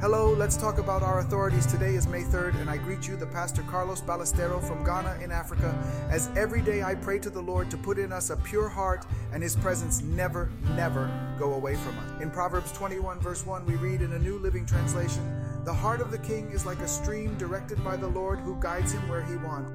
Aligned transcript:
Hello, 0.00 0.32
let's 0.32 0.56
talk 0.56 0.78
about 0.78 1.02
our 1.02 1.18
authorities. 1.18 1.66
Today 1.66 1.96
is 1.96 2.06
May 2.06 2.22
3rd, 2.22 2.60
and 2.60 2.70
I 2.70 2.76
greet 2.76 3.08
you, 3.08 3.16
the 3.16 3.26
Pastor 3.26 3.62
Carlos 3.62 4.00
Ballestero 4.00 4.62
from 4.62 4.84
Ghana 4.84 5.18
in 5.20 5.32
Africa, 5.32 5.76
as 6.08 6.30
every 6.36 6.62
day 6.62 6.84
I 6.84 6.94
pray 6.94 7.18
to 7.18 7.28
the 7.28 7.42
Lord 7.42 7.68
to 7.72 7.76
put 7.76 7.98
in 7.98 8.12
us 8.12 8.30
a 8.30 8.36
pure 8.36 8.68
heart 8.68 9.04
and 9.32 9.42
His 9.42 9.56
presence 9.56 10.00
never, 10.00 10.52
never 10.76 11.10
go 11.36 11.54
away 11.54 11.74
from 11.74 11.98
us. 11.98 12.22
In 12.22 12.30
Proverbs 12.30 12.70
21, 12.70 13.18
verse 13.18 13.44
1, 13.44 13.66
we 13.66 13.74
read 13.74 14.00
in 14.00 14.12
a 14.12 14.18
New 14.20 14.38
Living 14.38 14.64
Translation 14.64 15.44
The 15.64 15.74
heart 15.74 16.00
of 16.00 16.12
the 16.12 16.18
king 16.18 16.48
is 16.52 16.64
like 16.64 16.78
a 16.78 16.86
stream 16.86 17.36
directed 17.36 17.82
by 17.82 17.96
the 17.96 18.06
Lord 18.06 18.38
who 18.38 18.54
guides 18.60 18.92
him 18.92 19.08
where 19.08 19.24
he 19.24 19.34
wants. 19.34 19.72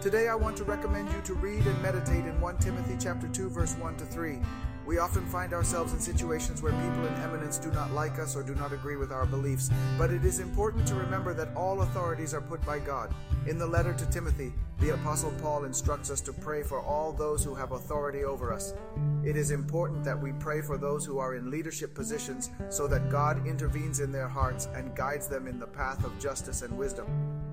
Today 0.00 0.28
I 0.28 0.36
want 0.36 0.56
to 0.58 0.64
recommend 0.64 1.10
you 1.10 1.20
to 1.22 1.34
read 1.34 1.66
and 1.66 1.82
meditate 1.82 2.26
in 2.26 2.40
1 2.40 2.58
Timothy 2.58 2.96
chapter 2.96 3.26
2 3.26 3.50
verse 3.50 3.74
1 3.74 3.96
to 3.96 4.04
3. 4.04 4.38
We 4.86 4.98
often 4.98 5.24
find 5.26 5.54
ourselves 5.54 5.94
in 5.94 5.98
situations 5.98 6.60
where 6.60 6.72
people 6.72 7.06
in 7.06 7.14
eminence 7.14 7.56
do 7.56 7.70
not 7.70 7.92
like 7.92 8.18
us 8.18 8.36
or 8.36 8.42
do 8.42 8.54
not 8.54 8.74
agree 8.74 8.96
with 8.96 9.12
our 9.12 9.24
beliefs, 9.24 9.70
but 9.96 10.10
it 10.10 10.26
is 10.26 10.40
important 10.40 10.86
to 10.88 10.94
remember 10.94 11.32
that 11.32 11.54
all 11.56 11.80
authorities 11.80 12.34
are 12.34 12.42
put 12.42 12.64
by 12.66 12.80
God. 12.80 13.14
In 13.46 13.58
the 13.58 13.66
letter 13.66 13.94
to 13.94 14.06
Timothy, 14.10 14.52
the 14.80 14.92
Apostle 14.92 15.32
Paul 15.40 15.64
instructs 15.64 16.10
us 16.10 16.20
to 16.22 16.34
pray 16.34 16.62
for 16.62 16.80
all 16.80 17.12
those 17.12 17.42
who 17.42 17.54
have 17.54 17.72
authority 17.72 18.24
over 18.24 18.52
us. 18.52 18.74
It 19.24 19.36
is 19.36 19.52
important 19.52 20.04
that 20.04 20.20
we 20.20 20.32
pray 20.32 20.60
for 20.60 20.76
those 20.76 21.06
who 21.06 21.18
are 21.18 21.34
in 21.34 21.50
leadership 21.50 21.94
positions 21.94 22.50
so 22.68 22.86
that 22.88 23.10
God 23.10 23.46
intervenes 23.46 24.00
in 24.00 24.12
their 24.12 24.28
hearts 24.28 24.68
and 24.74 24.94
guides 24.94 25.28
them 25.28 25.46
in 25.46 25.58
the 25.58 25.66
path 25.66 26.04
of 26.04 26.18
justice 26.18 26.60
and 26.60 26.76
wisdom. 26.76 27.06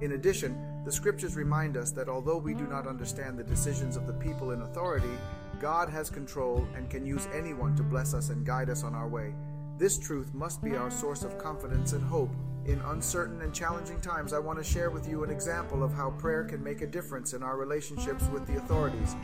In 0.00 0.12
addition, 0.12 0.82
the 0.84 0.90
scriptures 0.90 1.36
remind 1.36 1.76
us 1.76 1.92
that 1.92 2.08
although 2.08 2.38
we 2.38 2.54
do 2.54 2.66
not 2.66 2.88
understand 2.88 3.38
the 3.38 3.44
decisions 3.44 3.96
of 3.96 4.08
the 4.08 4.12
people 4.14 4.50
in 4.50 4.62
authority, 4.62 5.16
God 5.62 5.88
has 5.90 6.10
control 6.10 6.66
and 6.74 6.90
can 6.90 7.06
use 7.06 7.28
anyone 7.32 7.76
to 7.76 7.84
bless 7.84 8.14
us 8.14 8.30
and 8.30 8.44
guide 8.44 8.68
us 8.68 8.82
on 8.82 8.96
our 8.96 9.06
way. 9.06 9.32
This 9.78 9.96
truth 9.96 10.34
must 10.34 10.60
be 10.60 10.74
our 10.74 10.90
source 10.90 11.22
of 11.22 11.38
confidence 11.38 11.92
and 11.92 12.02
hope. 12.02 12.34
In 12.66 12.80
uncertain 12.86 13.40
and 13.42 13.54
challenging 13.54 14.00
times, 14.00 14.32
I 14.32 14.40
want 14.40 14.58
to 14.58 14.64
share 14.64 14.90
with 14.90 15.08
you 15.08 15.22
an 15.22 15.30
example 15.30 15.84
of 15.84 15.94
how 15.94 16.10
prayer 16.10 16.42
can 16.42 16.64
make 16.64 16.80
a 16.80 16.86
difference 16.88 17.32
in 17.32 17.44
our 17.44 17.56
relationships 17.56 18.24
with 18.32 18.44
the 18.48 18.56
authorities. 18.56 19.14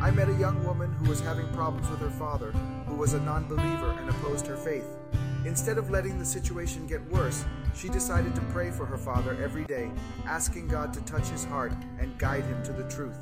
I 0.00 0.12
met 0.12 0.28
a 0.28 0.34
young 0.34 0.64
woman 0.64 0.92
who 0.92 1.10
was 1.10 1.18
having 1.18 1.48
problems 1.48 1.90
with 1.90 1.98
her 1.98 2.10
father, 2.10 2.52
who 2.86 2.94
was 2.94 3.14
a 3.14 3.20
non 3.22 3.48
believer 3.48 3.90
and 3.98 4.08
opposed 4.10 4.46
her 4.46 4.56
faith. 4.56 4.86
Instead 5.44 5.76
of 5.76 5.90
letting 5.90 6.20
the 6.20 6.24
situation 6.24 6.86
get 6.86 7.04
worse, 7.10 7.44
she 7.74 7.88
decided 7.88 8.36
to 8.36 8.40
pray 8.52 8.70
for 8.70 8.86
her 8.86 8.98
father 8.98 9.36
every 9.42 9.64
day, 9.64 9.90
asking 10.24 10.68
God 10.68 10.92
to 10.92 11.00
touch 11.00 11.26
his 11.30 11.44
heart 11.44 11.72
and 11.98 12.16
guide 12.16 12.44
him 12.44 12.62
to 12.62 12.72
the 12.72 12.88
truth. 12.88 13.18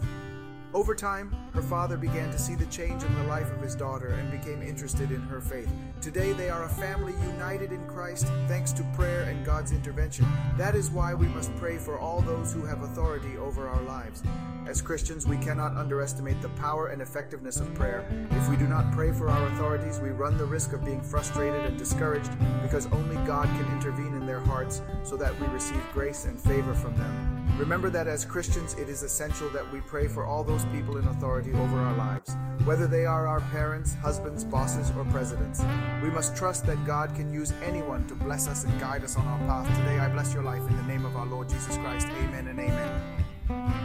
Over 0.75 0.95
time, 0.95 1.35
her 1.53 1.63
father 1.63 1.97
began 1.97 2.31
to 2.31 2.39
see 2.39 2.55
the 2.55 2.67
change 2.67 3.03
in 3.03 3.15
the 3.15 3.25
life 3.25 3.51
of 3.53 3.61
his 3.61 3.75
daughter 3.75 4.09
and 4.09 4.31
became 4.31 4.63
interested 4.63 5.11
in 5.11 5.21
her 5.23 5.41
faith. 5.41 5.71
Today, 6.01 6.33
they 6.33 6.51
are 6.51 6.65
a 6.65 6.69
family 6.69 7.15
united 7.33 7.73
in 7.73 7.85
Christ 7.87 8.27
thanks 8.47 8.73
to 8.73 8.83
prayer 8.95 9.23
and 9.23 9.45
God's 9.45 9.73
intervention. 9.73 10.27
That 10.57 10.75
is 10.75 10.91
why 10.91 11.15
we 11.15 11.27
must 11.29 11.55
pray 11.57 11.79
for 11.79 11.99
all 11.99 12.21
those 12.21 12.53
who 12.53 12.65
have 12.65 12.83
authority 12.83 13.37
over 13.37 13.69
our 13.69 13.83
lives. 13.83 14.23
As 14.67 14.83
Christians, 14.83 15.27
we 15.27 15.39
cannot 15.39 15.77
underestimate 15.77 16.43
the 16.43 16.51
power 16.51 16.89
and 16.89 17.01
effectiveness 17.01 17.59
of 17.59 17.73
prayer. 17.75 18.05
If 18.33 18.51
we 18.51 18.57
do 18.57 18.67
not 18.67 18.93
pray 18.93 19.13
for 19.13 19.31
our 19.31 19.47
authorities, 19.47 19.99
we 19.99 20.11
run 20.11 20.37
the 20.37 20.45
risk 20.45 20.75
of 20.75 20.85
being 20.85 21.01
frustrated 21.01 21.65
and 21.65 21.79
discouraged 21.79 22.31
because 22.61 22.87
only 22.93 23.17
God 23.27 23.47
can 23.47 23.67
intervene 23.73 24.15
in 24.15 24.27
their 24.27 24.41
hearts 24.41 24.83
so 25.05 25.17
that 25.17 25.39
we 25.41 25.47
receive 25.47 25.83
grace 25.95 26.27
and 26.27 26.39
favor 26.39 26.75
from 26.75 26.95
them. 26.97 27.57
Remember 27.59 27.89
that 27.91 28.07
as 28.07 28.25
Christians, 28.25 28.75
it 28.75 28.89
is 28.89 29.03
essential 29.03 29.49
that 29.51 29.73
we 29.73 29.81
pray 29.81 30.07
for 30.07 30.25
all 30.25 30.45
those 30.45 30.65
people 30.67 30.99
in 30.99 31.09
authority 31.09 31.38
over 31.47 31.79
our 31.79 31.95
lives, 31.97 32.37
whether 32.65 32.87
they 32.87 33.07
are 33.07 33.27
our 33.27 33.41
parents, 33.53 33.95
husbands, 33.95 34.45
bosses, 34.45 34.91
or 34.97 35.05
presidents. 35.07 35.63
We 36.03 36.11
must 36.11 36.37
trust 36.37 36.67
that 36.67 36.85
God 36.85 37.15
can 37.15 37.33
use 37.33 37.53
anyone 37.63 38.07
to 38.09 38.15
bless 38.15 38.49
us 38.49 38.65
and 38.65 38.81
guide 38.81 39.05
us 39.05 39.17
on 39.17 39.27
our 39.27 39.39
path. 39.41 39.67
Today, 39.79 39.99
I 39.99 40.09
bless 40.09 40.35
your 40.35 40.43
life 40.43 40.67
in 40.69 40.77
the 40.77 40.83
name 40.83 41.05
of 41.05 41.17
our 41.17 41.27
Lord 41.27 41.49
Jesus 41.49 41.77
Christ. 41.77 42.09
Amen 42.09 42.49
and 42.49 42.59
amen. 42.59 43.78